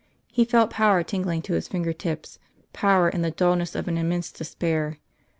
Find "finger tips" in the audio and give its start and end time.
1.67-2.39